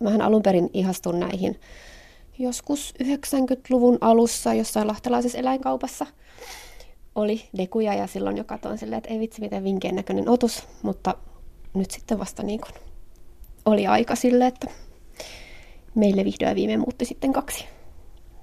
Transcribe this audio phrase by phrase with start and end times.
[0.00, 1.60] mähän alun perin ihastun näihin
[2.38, 6.06] joskus 90-luvun alussa jossain lahtelaisessa eläinkaupassa
[7.14, 11.14] oli dekuja ja silloin jo katoin silleen, että ei vitsi miten vinkeen näköinen otus, mutta
[11.74, 12.72] nyt sitten vasta niin kuin
[13.64, 14.66] oli aika sille, että
[15.94, 17.64] meille vihdoin viime muutti sitten kaksi.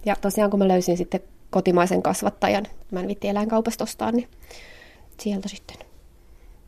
[0.06, 1.20] Ja tosiaan kun mä löysin sitten
[1.50, 4.28] kotimaisen kasvattajan, mä en vitti eläinkaupasta ostaa, niin
[5.20, 5.78] sieltä sitten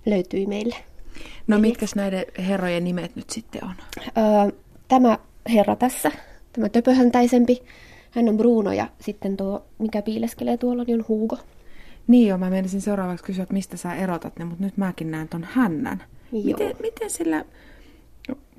[0.06, 0.76] löytyi meille.
[1.48, 3.74] No mitkä näiden herrojen nimet nyt sitten on?
[4.18, 5.18] Öö, tämä
[5.54, 6.12] herra tässä,
[6.54, 7.64] tämä töpöhäntäisempi,
[8.12, 11.38] hän on Bruno ja sitten tuo, mikä piileskelee tuolla, niin on Hugo.
[12.08, 15.28] Niin joo, mä menisin seuraavaksi kysyä, että mistä sä erotat ne, mutta nyt mäkin näen
[15.28, 16.04] ton hännän.
[16.32, 16.44] Joo.
[16.44, 17.46] Miten, miten sillä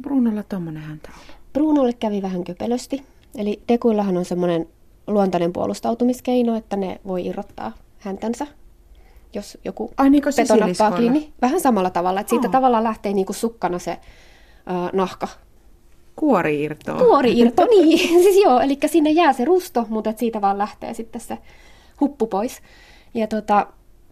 [0.02, 1.34] Brunolla tommonen häntä on?
[1.52, 3.02] Brunolle kävi vähän köpelösti.
[3.34, 4.68] Eli dekuillahan on semmoinen
[5.06, 8.46] luontainen puolustautumiskeino, että ne voi irrottaa häntänsä,
[9.34, 11.32] jos joku Ai niin peto nappaa kiinni.
[11.42, 12.52] Vähän samalla tavalla, että siitä oh.
[12.52, 15.28] tavallaan lähtee niin kuin sukkana se uh, nahka.
[16.18, 16.94] Kuori irto.
[16.94, 17.98] Kuori irto, niin.
[18.24, 21.38] siis joo, eli sinne jää se rusto, mutta et siitä vaan lähtee sitten se
[22.00, 22.62] huppu pois.
[23.14, 23.66] Ja tota,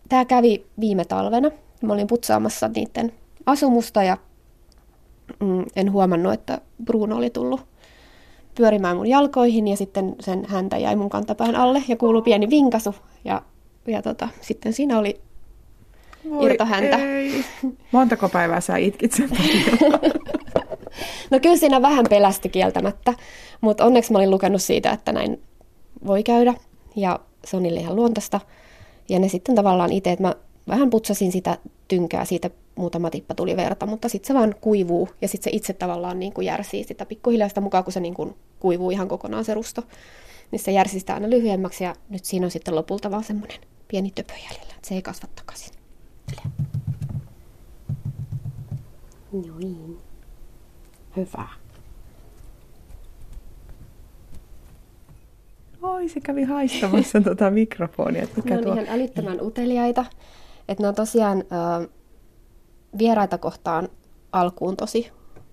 [0.09, 1.51] tämä kävi viime talvena.
[1.83, 3.13] Mä olin putsaamassa niiden
[3.47, 4.17] asumusta ja
[5.41, 7.61] mm, en huomannut, että Bruno oli tullut
[8.55, 12.95] pyörimään mun jalkoihin ja sitten sen häntä jäi mun kantapään alle ja kuului pieni vinkasu
[13.25, 13.43] ja,
[13.87, 15.21] ja tota, sitten siinä oli
[16.31, 16.97] Voi irtohäntä.
[16.97, 17.45] Ei.
[17.93, 19.31] Montako päivää sä itkit sen
[21.31, 23.15] No kyllä siinä vähän pelästi kieltämättä,
[23.61, 25.43] mutta onneksi mä olin lukenut siitä, että näin
[26.07, 26.55] voi käydä
[26.97, 28.41] ja se on niille ihan luontaista.
[29.09, 30.35] Ja ne sitten tavallaan itse, että mä
[30.69, 35.29] vähän putsasin sitä tynkää, siitä muutama tippa tuli verta, mutta sitten se vaan kuivuu ja
[35.29, 38.35] sitten se itse tavallaan niin kuin järsii sitä pikkuhiljaa sitä mukaan, kun se niin kuin
[38.61, 39.83] kuivuu ihan kokonaan se rusto.
[40.51, 44.11] Niin se järsii sitä aina lyhyemmäksi ja nyt siinä on sitten lopulta vaan semmoinen pieni
[44.15, 45.73] töpö jäljellä, että se ei kasva takaisin.
[49.33, 50.06] Noin.
[51.17, 51.49] Hyvä.
[55.83, 58.27] Oi, se kävi haistamassa tuota mikrofonia.
[58.37, 58.73] Mikä ne on tuo...
[58.73, 60.05] ihan älyttömän uteliaita.
[60.69, 61.89] Että ne on tosiaan äh,
[62.99, 63.89] vieraita kohtaan
[64.33, 65.11] alkuun tosi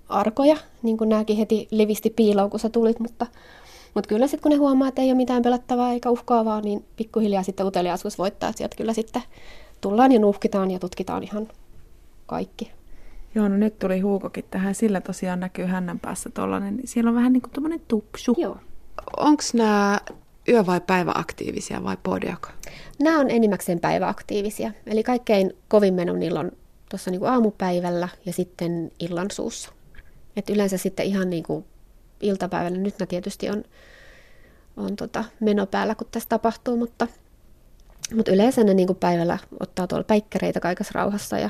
[0.09, 3.27] arkoja, niin kuin nämäkin heti livisti piiloon, kun sä tulit, mutta,
[3.93, 7.43] mutta kyllä sitten kun ne huomaa, että ei ole mitään pelättävää eikä uhkaavaa, niin pikkuhiljaa
[7.43, 9.21] sitten uteliaisuus voittaa, että sieltä kyllä sitten
[9.81, 11.47] tullaan ja nuhkitaan ja tutkitaan ihan
[12.25, 12.71] kaikki.
[13.35, 17.15] Joo, no nyt tuli huukokin tähän, sillä tosiaan näkyy hännän päässä tuollainen, niin siellä on
[17.15, 18.35] vähän niin kuin tuommoinen tupsu.
[18.37, 18.57] Joo.
[19.17, 19.99] Onko nämä
[20.47, 22.49] yö- vai päiväaktiivisia vai podiako?
[22.99, 24.71] Nämä on enimmäkseen päiväaktiivisia.
[24.85, 26.51] Eli kaikkein kovin meno niillä on
[26.89, 29.71] tuossa niin aamupäivällä ja sitten illan suussa.
[30.35, 31.65] Et yleensä sitten ihan niin kuin
[32.21, 33.63] iltapäivällä, nyt tietysti on,
[34.77, 37.07] on tota meno päällä, kun tässä tapahtuu, mutta,
[38.15, 41.49] mutta yleensä ne niin kuin päivällä ottaa tuolla päikkäreitä kaikessa rauhassa ja,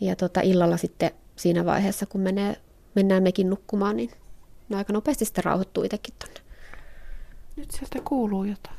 [0.00, 2.56] ja tota illalla sitten siinä vaiheessa, kun menee,
[2.94, 4.10] mennään mekin nukkumaan, niin
[4.68, 6.40] ne aika nopeasti sitten rauhoittuu itsekin tonne.
[7.56, 8.76] Nyt sieltä kuuluu jotain.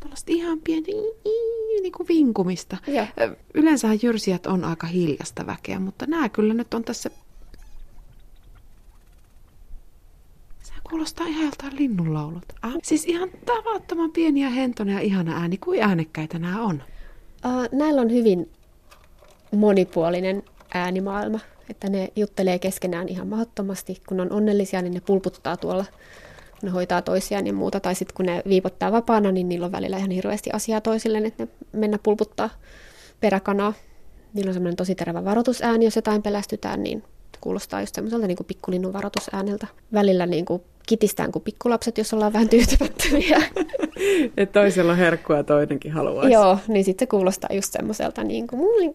[0.00, 0.90] Tällaista ihan pientä
[1.82, 2.76] niin kuin vinkumista.
[2.86, 3.06] Ja.
[3.54, 7.10] Yleensä jyrsijät on aika hiljasta väkeä, mutta nämä kyllä nyt on tässä...
[10.62, 12.44] Se kuulostaa ihan joltain linnunlaulut.
[12.62, 15.58] Ah, siis ihan tavattoman pieni ja hentonen ja ihana ääni.
[15.58, 16.82] Kuin äänekkäitä nämä on?
[17.44, 18.50] Uh, näillä on hyvin
[19.56, 20.42] monipuolinen
[20.74, 21.40] äänimaailma.
[21.70, 24.02] Että ne juttelee keskenään ihan mahdottomasti.
[24.08, 25.84] Kun on onnellisia, niin ne pulputtaa tuolla
[26.62, 29.96] ne hoitaa toisiaan ja muuta, tai sitten kun ne viipottaa vapaana, niin niillä on välillä
[29.96, 32.50] ihan hirveästi asiaa toisilleen, että ne mennä pulputtaa
[33.20, 33.72] peräkanaa.
[34.34, 37.02] Niillä on semmoinen tosi terävä varoitusääni, jos jotain pelästytään, niin
[37.40, 39.66] kuulostaa just semmoiselta niin pikkulinnun varoitusääneltä.
[39.92, 43.42] Välillä niin kuin kitistään kuin pikkulapset, jos ollaan vähän tyytymättömiä.
[44.36, 46.32] että toisella on herkkua ja toinenkin haluaisi.
[46.32, 48.94] Joo, niin sitten se kuulostaa just semmoiselta niin kuin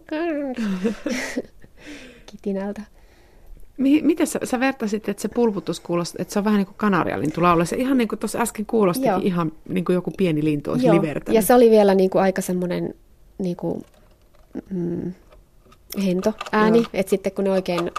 [2.26, 2.82] kitinältä.
[3.78, 7.42] Miten sä, sä vertasit, että se pulputus kuulostaa, että se on vähän niin kuin kanarialintu
[7.42, 7.66] laulaja.
[7.66, 10.96] Se ihan niin kuin tuossa äsken kuulosti ihan niin kuin joku pieni lintu olisi Joo.
[10.96, 11.34] livertänyt.
[11.34, 12.94] Ja se oli vielä niin kuin aika semmoinen
[13.38, 13.84] niin kuin,
[14.70, 15.12] mm,
[16.06, 17.90] hento ääni, että sitten kun ne oikein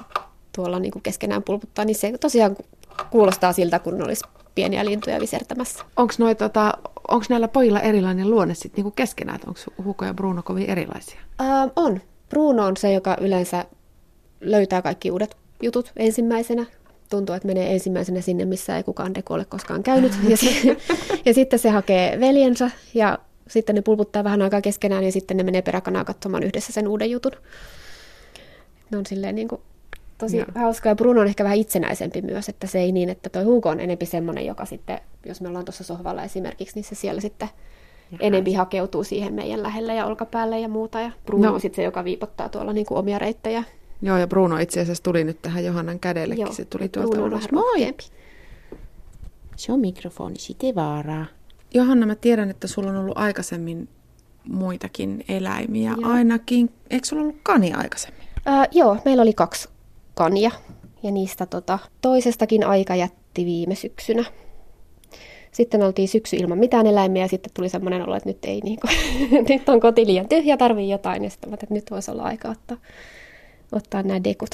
[0.55, 2.55] tuolla niin kuin keskenään pulputtaa, niin se tosiaan
[3.09, 4.23] kuulostaa siltä, kun ne olisi
[4.55, 5.85] pieniä lintuja visertämässä.
[5.97, 6.73] Onko tota,
[7.07, 9.39] onko näillä pojilla erilainen luonne sitten niin keskenään?
[9.47, 11.19] Onko Hugo ja Bruno kovin erilaisia?
[11.41, 12.01] Uh, on.
[12.29, 13.65] Bruno on se, joka yleensä
[14.41, 16.65] löytää kaikki uudet jutut ensimmäisenä.
[17.09, 20.11] Tuntuu, että menee ensimmäisenä sinne, missä ei kukaan deko ole koskaan käynyt.
[20.29, 20.77] Ja, se,
[21.25, 25.43] ja sitten se hakee veljensä ja sitten ne pulputtaa vähän aikaa keskenään ja sitten ne
[25.43, 27.31] menee peräkanaa katsomaan yhdessä sen uuden jutun.
[28.91, 29.61] Ne on silleen niin kuin
[30.17, 30.45] tosi ja.
[30.55, 30.89] hauska.
[30.89, 33.79] Ja Bruno on ehkä vähän itsenäisempi myös, että se ei niin, että toi Hugo on
[33.79, 37.49] enempi semmoinen, joka sitten, jos me ollaan tuossa sohvalla esimerkiksi, niin se siellä sitten
[38.11, 41.01] ja enempi hakeutuu siihen meidän lähelle ja olkapäälle ja muuta.
[41.01, 41.53] Ja Bruno no.
[41.53, 43.63] on sitten se, joka viipottaa tuolla niin kuin omia reittejä
[44.03, 46.41] Joo, ja Bruno itse asiassa tuli nyt tähän Johannan kädellekin.
[46.41, 47.51] Joo, se tuli tuolta Bruno ulos.
[47.51, 47.93] Moi!
[49.55, 51.25] Se on mikrofoni, siitä ei vaaraa.
[51.73, 53.89] Johanna, mä tiedän, että sulla on ollut aikaisemmin
[54.49, 56.11] muitakin eläimiä joo.
[56.11, 56.69] ainakin.
[56.89, 58.23] Eikö sulla ollut kani aikaisemmin?
[58.47, 59.69] Äh, joo, meillä oli kaksi
[60.13, 60.51] kania
[61.03, 64.25] ja niistä tota, toisestakin aika jätti viime syksynä.
[65.51, 68.79] Sitten oltiin syksy ilman mitään eläimiä ja sitten tuli semmoinen olo, että nyt ei niin
[68.79, 68.93] kuin,
[69.49, 71.23] nyt on koti liian tyhjä, tarvii jotain.
[71.23, 72.77] Ja sitten että nyt voisi olla aika ottaa,
[73.71, 74.49] ottaa nämä dekut.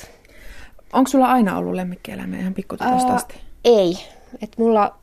[0.94, 3.36] Onko sulla aina ollut lemmikkieläimiä ihan pikkutytöstä asti?
[3.66, 3.98] Ei.
[4.42, 4.96] Et mulla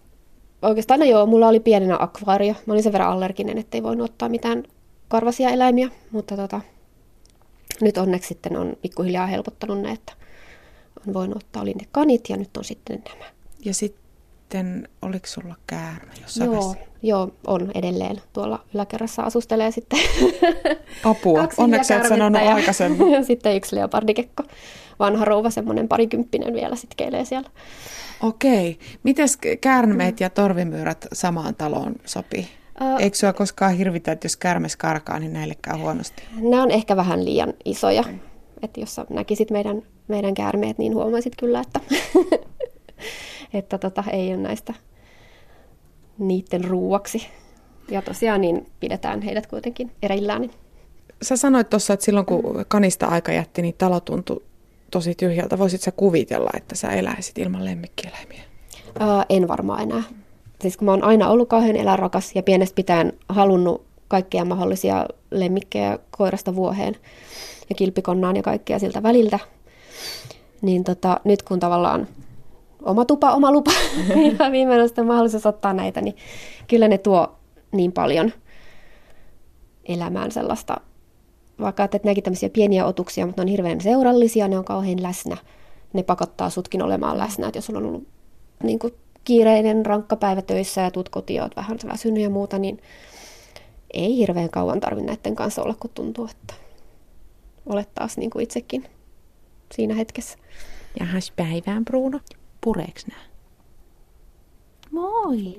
[0.62, 2.54] oikeastaan no joo, mulla oli pienenä akvaario.
[2.66, 4.64] Mä olin sen verran allerginen, ettei voinut ottaa mitään
[5.08, 6.60] karvasia eläimiä, mutta tota,
[7.80, 10.12] nyt onneksi sitten on pikkuhiljaa helpottanut ne, että
[11.06, 13.24] on voinut ottaa oli ne kanit ja nyt on sitten nämä.
[13.64, 18.20] Ja sitten oliko sulla käärme jossain joo, joo, on edelleen.
[18.32, 19.98] Tuolla yläkerrassa asustelee sitten.
[21.04, 23.24] Apua, onneksi et sanonut ja aikaisemmin.
[23.24, 24.42] sitten yksi leopardikekko.
[24.98, 27.50] Vanha rouva, semmoinen parikymppinen vielä sitten keilee siellä.
[28.22, 28.78] Okei.
[29.02, 32.48] Mites käärmeet ja torvimyyrät samaan taloon sopii?
[32.80, 36.22] Uh, Eikö sinua koskaan hirvitä, että jos kärmes karkaa, niin näille käy huonosti?
[36.36, 38.04] Nämä on ehkä vähän liian isoja.
[38.62, 41.80] Että jos näkisit meidän, meidän käärmeet, niin huomaisit kyllä, että,
[43.58, 44.74] että tota, ei ole näistä
[46.18, 47.26] niiden ruuaksi.
[47.90, 50.40] Ja tosiaan niin pidetään heidät kuitenkin erillään.
[50.40, 50.52] Niin.
[51.22, 54.42] Sä sanoit tuossa, että silloin kun kanista aika jätti, niin talo tuntui
[54.90, 55.58] tosi tyhjältä.
[55.58, 58.42] Voisit sä kuvitella, että sä eläisit ilman lemmikkieläimiä?
[59.00, 60.02] Uh, en varmaan enää
[60.62, 65.98] siis kun mä oon aina ollut kauhean eläinrakas ja pienestä pitäen halunnut kaikkia mahdollisia lemmikkejä
[66.10, 66.96] koirasta vuoheen
[67.68, 69.38] ja kilpikonnaan ja kaikkea siltä väliltä,
[70.62, 72.08] niin tota, nyt kun tavallaan
[72.82, 73.70] oma tupa, oma lupa
[74.38, 76.16] ja viimein on sitten mahdollisuus ottaa näitä, niin
[76.68, 77.36] kyllä ne tuo
[77.72, 78.32] niin paljon
[79.84, 80.76] elämään sellaista,
[81.60, 85.36] vaikka että näkin tämmöisiä pieniä otuksia, mutta ne on hirveän seurallisia, ne on kauhean läsnä.
[85.92, 88.08] Ne pakottaa sutkin olemaan läsnä, että jos sulla on ollut
[88.62, 92.78] niin kuin kiireinen, rankka päivä töissä ja tuut kotiin, oot vähän väsynyt ja muuta, niin
[93.94, 96.54] ei hirveän kauan tarvitse näiden kanssa olla, kun tuntuu, että
[97.66, 98.84] olet taas niin kuin itsekin
[99.74, 100.38] siinä hetkessä.
[101.00, 102.20] Jahas päivään, Bruno.
[102.60, 103.22] Pureeks nää?
[104.90, 105.56] Moi!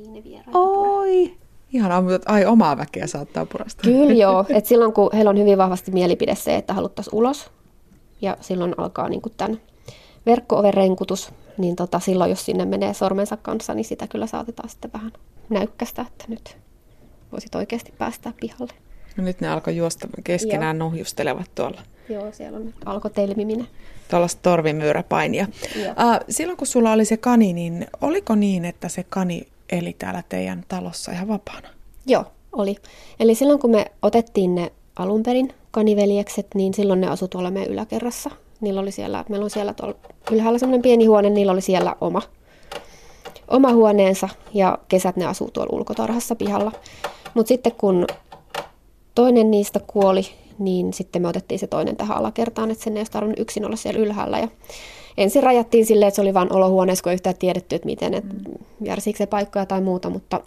[0.54, 1.38] Oi!
[1.74, 3.81] Ihan että ai omaa väkeä saattaa purasta.
[3.83, 4.45] Kyllä joo.
[4.50, 7.51] Et silloin kun heillä on hyvin vahvasti mielipide se, että haluttaisiin ulos,
[8.21, 9.62] ja silloin alkaa niin tämän
[10.25, 14.94] verkko renkutus, niin tota, silloin jos sinne menee sormensa kanssa, niin sitä kyllä saatetaan sitten
[14.94, 15.12] vähän
[15.50, 16.57] näykkästä, että nyt
[17.31, 18.74] voisit oikeasti päästä pihalle.
[19.18, 20.89] No nyt ne alkoi juosta keskenään Joo.
[20.89, 21.81] nuhjustelevat tuolla.
[22.09, 23.68] Joo, siellä on nyt alkoi telmiminen.
[24.09, 25.48] Tuollaista torvimyyräpainia.
[25.75, 30.24] Uh, silloin kun sulla oli se kani, niin oliko niin, että se kani eli täällä
[30.30, 31.69] teidän talossa ihan vapaana?
[32.06, 32.75] Joo, oli.
[33.19, 37.71] Eli silloin kun me otettiin ne alun perin kaniveljekset, niin silloin ne asui tuolla meidän
[37.71, 38.30] yläkerrassa
[38.62, 39.95] Niillä oli siellä, meillä on siellä tuolla
[40.31, 42.21] ylhäällä semmoinen pieni huone, niillä oli siellä oma,
[43.48, 46.71] oma huoneensa ja kesät ne asuu tuolla ulkotarhassa pihalla.
[47.33, 48.07] Mutta sitten kun
[49.15, 50.25] toinen niistä kuoli,
[50.59, 53.75] niin sitten me otettiin se toinen tähän alakertaan, että sen ei olisi tarvinnut yksin olla
[53.75, 54.39] siellä ylhäällä.
[54.39, 54.48] Ja
[55.18, 58.36] ensin rajattiin silleen, että se oli vain olohuoneessa, kun ei yhtään tiedetty, että miten, että
[58.81, 60.42] järsiikö se paikkoja tai muuta, mutta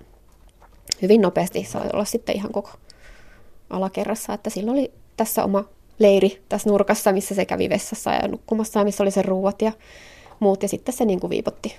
[1.03, 2.71] hyvin nopeasti sai olla sitten ihan koko
[3.71, 5.65] alakerrassa, että sillä oli tässä oma
[5.99, 9.73] leiri tässä nurkassa, missä se kävi vessassa ja nukkumassa ja missä oli se ruuat ja
[10.41, 10.63] muut.
[10.63, 11.75] Ja sitten se niin kuin viipotti,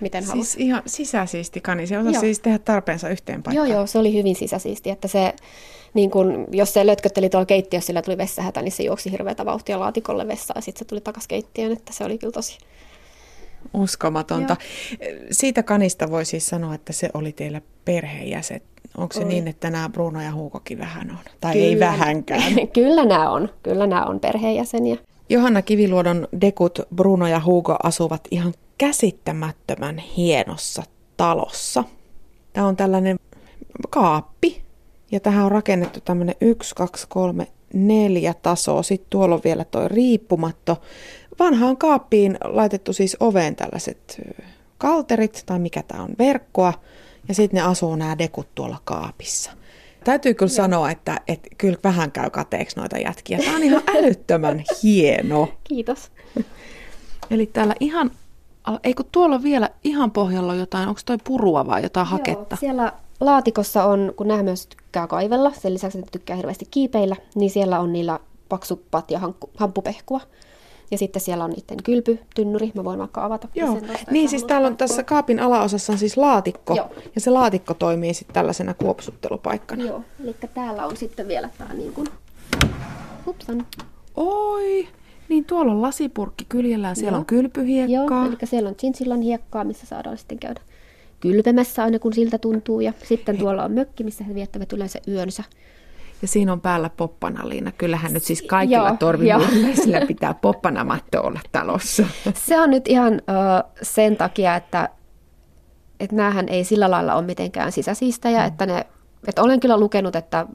[0.00, 0.50] miten halusi.
[0.50, 3.68] Siis ihan sisäsiisti kani, se osasi siis tehdä tarpeensa yhteen paikkaan.
[3.68, 5.34] Joo, joo, se oli hyvin sisäsiisti, että se,
[5.94, 9.80] niin kun, jos se lötkötteli tuolla keittiössä, sillä tuli vessahätä, niin se juoksi hirveätä vauhtia
[9.80, 12.58] laatikolle vessaan ja sitten se tuli takaisin keittiöön, että se oli kyllä tosi...
[13.74, 14.56] Uskomatonta.
[15.00, 15.08] Joo.
[15.30, 18.60] Siitä kanista voi siis sanoa, että se oli teillä perheenjäsen
[18.96, 19.24] Onko se Oi.
[19.24, 21.18] niin, että nämä Bruno ja Huukokin vähän on?
[21.40, 22.42] Tai kyllä, ei vähänkään?
[22.74, 23.48] kyllä nämä on.
[23.62, 24.96] Kyllä nämä on perheenjäseniä.
[25.28, 30.82] Johanna Kiviluodon dekut Bruno ja Hugo asuvat ihan käsittämättömän hienossa
[31.16, 31.84] talossa.
[32.52, 33.18] Tämä on tällainen
[33.90, 34.62] kaappi.
[35.10, 38.82] Ja tähän on rakennettu tämmöinen 1, 2, 3, neljä tasoa.
[38.82, 40.82] Sitten tuolla on vielä toi riippumatto.
[41.38, 44.20] Vanhaan kaappiin laitettu siis oveen tällaiset
[44.78, 46.72] kalterit, tai mikä tämä on, verkkoa.
[47.28, 49.50] Ja sitten ne asuu nämä dekut tuolla kaapissa.
[50.04, 50.56] Täytyy kyllä Joo.
[50.56, 53.38] sanoa, että, että kyllä vähän käy kateeksi noita jätkiä.
[53.38, 55.48] Tämä on ihan älyttömän hieno.
[55.64, 56.10] Kiitos.
[57.30, 58.10] Eli täällä ihan,
[58.84, 62.56] ei kun tuolla on vielä ihan pohjalla jotain, onko toi purua vai jotain Joo, haketta?
[62.56, 67.50] siellä laatikossa on, kun nämä myös tykkää kaivella, sen lisäksi että tykkää hirveästi kiipeillä, niin
[67.50, 69.20] siellä on niillä paksuppat ja
[69.56, 70.20] hamppupehkua.
[70.90, 73.48] Ja sitten siellä on niiden kylpytynnyri, mä voin vaikka avata.
[73.54, 73.78] Joo,
[74.10, 76.90] niin siis täällä on tässä kaapin alaosassa on siis laatikko, Joo.
[77.14, 79.84] ja se laatikko toimii sitten tällaisena kuopsuttelupaikkana.
[79.84, 82.08] Joo, eli täällä on sitten vielä tämä niin kuin,
[83.26, 83.66] hupsan.
[84.16, 84.88] Oi,
[85.32, 87.18] Niin tuolla on lasipurkki kyljellään, siellä Joo.
[87.18, 88.24] on kylpyhiekkaa.
[88.24, 90.60] Joo, eli siellä on chinchillan hiekkaa, missä saadaan sitten käydä
[91.20, 92.80] kylpemässä aina kun siltä tuntuu.
[92.80, 95.44] Ja sitten tuolla on mökki, missä he viettävät yleensä yönsä.
[96.22, 97.72] Ja siinä on päällä poppanaliina.
[97.72, 102.06] Kyllähän nyt siis kaikilla Joo, torvimurmeisillä pitää poppanamatto olla talossa.
[102.46, 103.18] Se on nyt ihan ö,
[103.82, 104.88] sen takia, että,
[106.00, 108.46] että näähän ei sillä lailla ole mitenkään sisäsiistejä, mm.
[108.46, 108.86] että ne,
[109.28, 110.46] että olen kyllä lukenut, että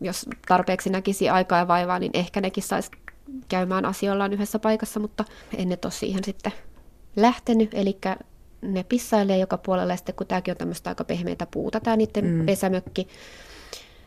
[0.00, 2.90] jos tarpeeksi näkisi aikaa ja vaivaa, niin ehkä nekin saisi
[3.48, 5.24] käymään asioillaan yhdessä paikassa, mutta
[5.56, 6.52] en nyt ole siihen sitten
[7.16, 7.98] lähtenyt, eli
[8.62, 12.24] ne pissailee joka puolella, ja sitten kun tämäkin on tämmöistä aika pehmeitä puuta, tämä niiden
[12.24, 12.46] mm.
[12.46, 13.08] pesämökki,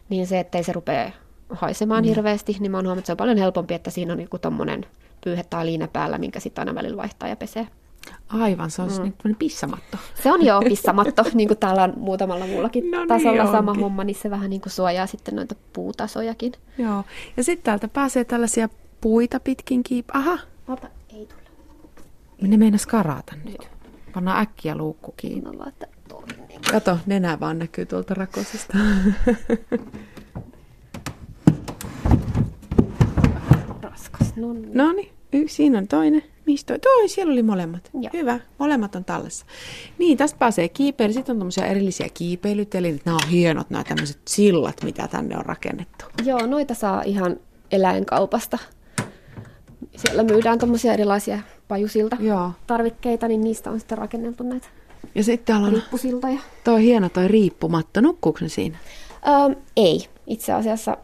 [0.09, 1.11] niin se, ettei se rupea
[1.49, 2.07] haisemaan mm.
[2.07, 4.85] hirveästi, niin mä oon huomannut, että se on paljon helpompi, että siinä on joku tommonen
[5.23, 7.67] pyyhe tai liina päällä, minkä sitten aina välillä vaihtaa ja pesee.
[8.29, 9.13] Aivan, se on mm.
[9.23, 9.97] niin pissamatto.
[10.23, 13.83] Se on joo pissamatto, niin kuin täällä on muutamalla muullakin No niin tasolla sama onkin.
[13.83, 16.51] homma, niin se vähän niin kuin suojaa sitten noita puutasojakin.
[16.77, 17.03] Joo.
[17.37, 18.69] Ja sitten täältä pääsee tällaisia
[19.01, 20.05] puita pitkin kiip...
[20.13, 20.37] Aha,
[20.67, 21.41] Ota, ei tule.
[22.41, 23.69] ne meinas karata nyt.
[24.13, 25.41] Pannaan äkkiä luukku kiinni.
[25.41, 25.71] No
[26.07, 26.35] tonne.
[26.71, 28.77] Kato, nenä vaan näkyy tuolta rakosesta.
[33.81, 34.35] Raskas.
[34.35, 34.69] No niin.
[34.73, 36.23] no niin, y- siinä on toinen.
[36.45, 36.79] Mistä toi?
[36.79, 37.89] Toi, siellä oli molemmat.
[37.93, 38.09] Joo.
[38.13, 39.45] Hyvä, molemmat on tallessa.
[39.97, 41.13] Niin, tästä pääsee kiipeily.
[41.13, 43.03] Sitten on tämmöisiä erillisiä kiipeilytelineitä.
[43.05, 46.05] Nämä on hienot, nämä tämmöiset sillat, mitä tänne on rakennettu.
[46.25, 47.37] Joo, noita saa ihan
[47.71, 48.57] eläinkaupasta.
[49.97, 52.51] Siellä myydään tommosia erilaisia pajusilta Joo.
[52.67, 54.67] tarvikkeita, niin niistä on sitten rakenneltu näitä
[55.15, 56.39] Ja sitten täällä on riippusiltoja.
[56.63, 58.01] toi hieno toi riippumatto.
[58.01, 58.77] Nukkuuko ne siinä?
[59.27, 60.07] Ähm, ei.
[60.27, 60.97] Itse asiassa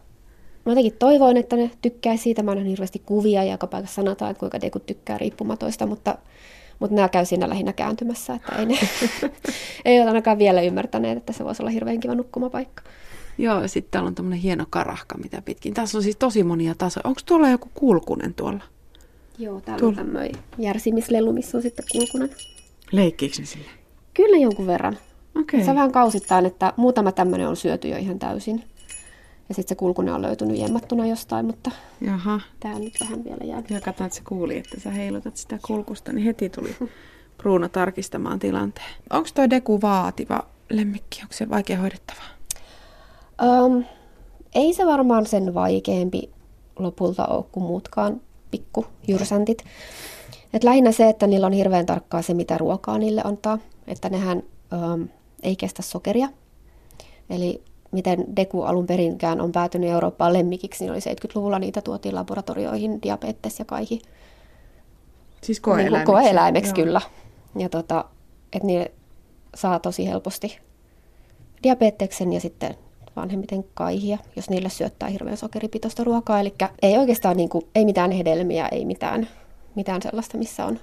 [0.66, 2.44] mä jotenkin toivoin, että ne tykkää siitä.
[2.44, 6.18] Mä annan hirveästi kuvia ja joka paikassa sanotaan, että kuinka Dekut tykkää riippumatoista, mutta,
[6.80, 8.76] mutta nämä käy siinä lähinnä kääntymässä, että ei ne
[9.86, 12.84] ei ole ainakaan vielä ymmärtäneet, että se voisi olla hirveän kiva nukkumapaikka.
[13.38, 15.74] Joo, ja sitten täällä on tämmöinen hieno karahka, mitä pitkin.
[15.74, 17.02] Tässä on siis tosi monia tasoja.
[17.04, 18.64] Onko tuolla joku kulkunen tuolla?
[19.38, 22.30] Joo, täällä on tämmöinen järsimislelu, missä on sitten kulkunen.
[22.92, 23.70] Leikkiikö ne sille?
[24.14, 24.98] Kyllä jonkun verran.
[25.36, 25.64] Okei.
[25.64, 28.64] Se on vähän kausittain, että muutama tämmöinen on syöty jo ihan täysin.
[29.50, 31.72] Ja sitten se kulkunen on löytynyt jemmattuna jostain, mutta
[32.02, 32.42] Jaha.
[32.60, 33.70] tämä on nyt vähän vielä jäänyt.
[33.70, 36.76] Ja katsoin, että se kuuli, että sä heilutat sitä kulkusta, niin heti tuli
[37.38, 38.92] Bruno tarkistamaan tilanteen.
[39.10, 41.20] Onko toi Deku vaativa lemmikki?
[41.22, 42.28] Onko se vaikea hoidettavaa?
[43.44, 43.84] Um,
[44.56, 46.30] ei se varmaan sen vaikeampi
[46.80, 48.22] lopulta ole kuin muutkaan
[48.54, 49.64] pikkujyrsäntit.
[50.54, 53.58] Et lähinnä se, että niillä on hirveän tarkkaa se, mitä ruokaa niille antaa.
[53.88, 54.44] Että nehän
[54.94, 55.08] um,
[55.44, 56.30] ei kestä sokeria.
[57.30, 63.02] Eli miten Deku alun perinkään on päätynyt Eurooppaan lemmikiksi, niin oli 70-luvulla niitä tuotiin laboratorioihin,
[63.02, 64.02] diabetes ja kaihi.
[65.42, 67.02] Siis Niin kuin koe-eläimeksi kyllä.
[67.58, 68.06] Ja tota,
[68.54, 68.92] että ne
[69.56, 70.60] saa tosi helposti
[71.64, 72.76] diabeteksen ja sitten
[73.16, 76.40] vanhemmiten kaihia, jos niille syöttää hirveän sokeripitoista ruokaa.
[76.40, 79.28] Eli ei oikeastaan niin kuin, ei mitään hedelmiä, ei mitään,
[79.76, 80.80] mitään sellaista, missä on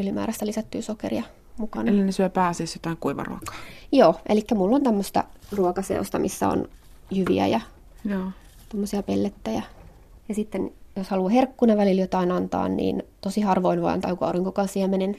[0.00, 1.22] ylimääräistä lisättyä sokeria
[1.58, 1.90] mukana.
[1.90, 3.54] Eli ne syö pääasiassa jotain kuivaruokaa.
[3.92, 6.68] Joo, eli mulla on tämmöistä ruokaseosta, missä on
[7.10, 7.60] jyviä ja
[8.04, 8.30] Joo.
[8.68, 9.62] tuommoisia pellettejä.
[10.28, 14.68] Ja sitten jos haluaa herkkuna välillä jotain antaa, niin tosi harvoin voi antaa joku aurinkokan
[14.68, 15.16] siemenen,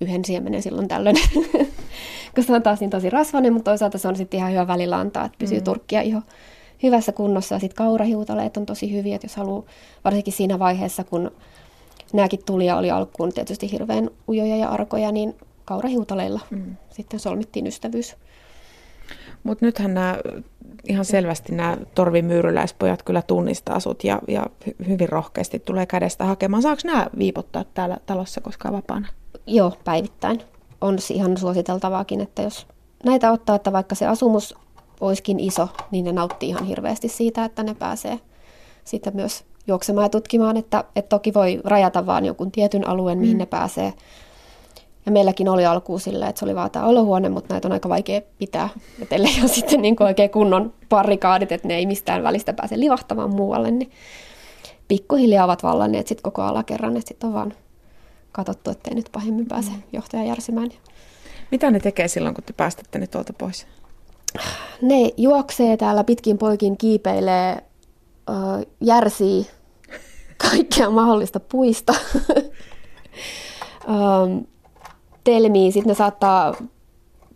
[0.00, 1.16] yhden siemenen silloin tällöin.
[2.34, 4.98] Koska se on taas niin tosi rasvainen, mutta toisaalta se on sitten ihan hyvä välillä
[4.98, 5.64] antaa, että pysyy mm.
[5.64, 6.20] turkkia iho
[6.82, 7.54] hyvässä kunnossa.
[7.54, 9.62] Ja sitten kaurahiutaleet on tosi hyviä, että jos haluaa,
[10.04, 11.30] varsinkin siinä vaiheessa, kun
[12.12, 16.76] nämäkin tuli ja oli alkuun tietysti hirveän ujoja ja arkoja, niin kaurahiutaleilla mm.
[16.90, 18.16] sitten solmittiin ystävyys.
[19.42, 20.18] Mutta nythän nämä
[20.88, 26.62] ihan selvästi nämä torvimyyryläispojat kyllä tunnistaa sut ja, ja hy- hyvin rohkeasti tulee kädestä hakemaan.
[26.62, 29.08] Saako nämä viipottaa täällä talossa koskaan vapaana?
[29.48, 30.40] Joo, päivittäin.
[30.80, 32.66] On ihan suositeltavaakin, että jos
[33.04, 34.54] näitä ottaa, että vaikka se asumus
[35.00, 38.20] olisikin iso, niin ne nauttii ihan hirveästi siitä, että ne pääsee
[38.84, 43.36] sitten myös juoksemaan ja tutkimaan, että, että toki voi rajata vaan jonkun tietyn alueen, mihin
[43.36, 43.38] mm.
[43.38, 43.92] ne pääsee.
[45.06, 47.88] Ja meilläkin oli alkuun silleen, että se oli vaan tämä olohuone, mutta näitä on aika
[47.88, 48.68] vaikea pitää.
[49.02, 52.80] Että ellei ole sitten niin kuin oikein kunnon parikaadit, että ne ei mistään välistä pääse
[52.80, 53.90] livahtamaan muualle, niin
[54.88, 57.54] pikkuhiljaa ovat vallanneet sitten koko alakerran, että sitten on vaan
[58.44, 60.70] katsottu, ettei nyt pahemmin pääse johtaja järsimään.
[61.50, 63.66] Mitä ne tekee silloin, kun te päästätte ne tuolta pois?
[64.82, 67.62] Ne juoksee täällä pitkin poikin, kiipeilee,
[68.80, 69.46] järsii
[70.50, 71.94] kaikkea mahdollista puista.
[73.88, 74.44] Öm,
[75.24, 76.54] telmii, sitten ne saattaa,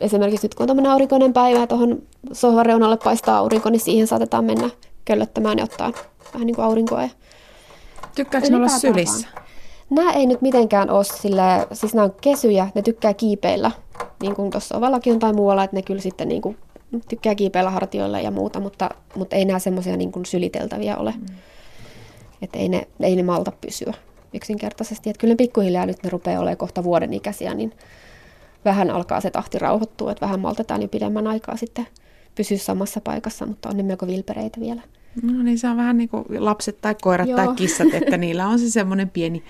[0.01, 4.07] esimerkiksi nyt kun on tämmöinen aurinkoinen päivä ja tuohon sohvan reunalle paistaa aurinko, niin siihen
[4.07, 4.71] saatetaan mennä
[5.05, 5.93] köllöttämään ja ottaa
[6.35, 7.03] vähän niin kuin aurinkoa.
[7.03, 7.09] Ja
[8.15, 9.29] Tykkääkö ne olla sylissä?
[9.93, 13.71] Nämä ei nyt mitenkään ole sille, siis nämä on kesyjä, ne tykkää kiipeillä,
[14.23, 16.57] niin kuin tuossa ovallakin on tai muualla, että ne kyllä sitten niin kuin
[17.09, 21.15] tykkää kiipeillä hartioilla ja muuta, mutta, mutta ei nämä semmoisia niin kuin syliteltäviä ole.
[21.17, 21.37] Mm.
[22.43, 23.95] Että ei ne, ei ne malta pysyä.
[24.35, 25.11] yksinkertaisesti.
[25.11, 27.73] Että kyllä ne pikkuhiljaa nyt ne rupeaa olemaan kohta vuoden ikäisiä, niin
[28.65, 31.87] vähän alkaa se tahti rauhoittua, että vähän maltetaan jo pidemmän aikaa sitten
[32.35, 34.83] pysyä samassa paikassa, mutta on ne melko vilpereitä vielä.
[35.23, 37.37] No niin, se on vähän niin kuin lapset tai koirat Joo.
[37.37, 39.43] tai kissat, että niillä on se semmoinen pieni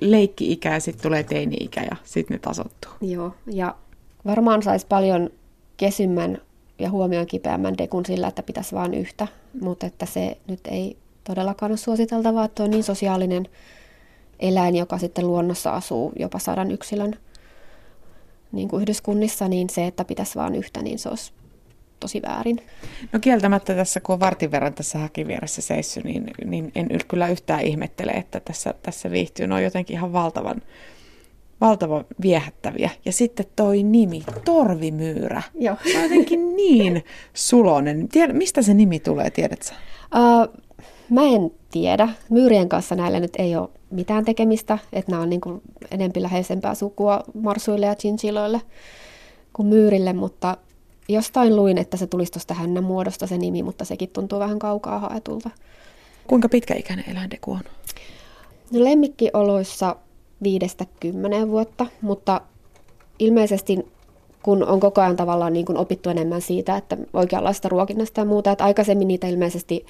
[0.00, 2.92] leikki-ikä ja sitten tulee teini-ikä ja sitten ne tasottuu.
[3.00, 3.74] Joo, ja
[4.26, 5.30] varmaan saisi paljon
[5.76, 6.38] kesymmän
[6.78, 9.28] ja huomioon kipeämmän dekun sillä, että pitäisi vain yhtä,
[9.60, 13.48] mutta että se nyt ei todellakaan ole suositeltavaa, että on niin sosiaalinen
[14.40, 17.14] eläin, joka sitten luonnossa asuu jopa sadan yksilön
[18.52, 21.32] niin kuin yhdyskunnissa, niin se, että pitäisi vain yhtä, niin se olisi
[22.00, 22.60] tosi väärin.
[23.12, 27.28] No kieltämättä tässä, kun on vartin verran tässä häkin vieressä seissyt, niin, niin en kyllä
[27.28, 29.46] yhtään ihmettele, että tässä, tässä viihtyy.
[29.46, 30.62] Ne on jotenkin ihan valtavan,
[31.60, 32.90] valtavan viehättäviä.
[33.04, 35.42] Ja sitten toi nimi, Torvimyyrä.
[35.54, 35.76] Joo.
[35.92, 38.08] Se on jotenkin niin sulonen.
[38.08, 39.74] Tiedä, mistä se nimi tulee, tiedätkö?
[40.14, 40.62] Uh,
[41.10, 42.08] mä en tiedä.
[42.30, 46.74] Myyrien kanssa näillä nyt ei ole mitään tekemistä, että nämä on niin kuin enempi läheisempää
[46.74, 48.60] sukua marsuille ja chinchiloille
[49.52, 50.56] kuin myyrille, mutta
[51.08, 54.98] jostain luin, että se tulisi tuosta hännän muodosta se nimi, mutta sekin tuntuu vähän kaukaa
[54.98, 55.50] haetulta.
[56.26, 57.62] Kuinka pitkäikäinen eläindeku on?
[58.72, 59.96] No lemmikkioloissa
[60.42, 62.40] viidestä kymmenen vuotta, mutta
[63.18, 63.86] ilmeisesti
[64.42, 68.50] kun on koko ajan tavallaan niin kuin opittu enemmän siitä, että oikeanlaista ruokinnasta ja muuta,
[68.50, 69.86] että aikaisemmin niitä ilmeisesti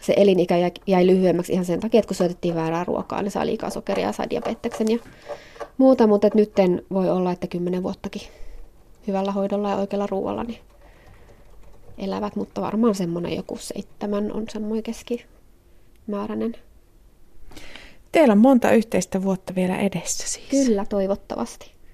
[0.00, 0.54] se elinikä
[0.86, 4.12] jäi lyhyemmäksi ihan sen takia, että kun syötettiin väärää ruokaa, niin saa liikaa sokeria ja
[4.12, 4.98] saa diabeteksen ja
[5.78, 6.52] muuta, mutta nyt
[6.92, 8.22] voi olla, että kymmenen vuottakin
[9.06, 10.60] hyvällä hoidolla ja oikealla ruoalla niin
[11.98, 16.56] elävät, mutta varmaan semmoinen joku seitsemän on semmoinen keskimääräinen.
[18.12, 20.66] Teillä on monta yhteistä vuotta vielä edessä siis.
[20.66, 21.79] Kyllä, toivottavasti.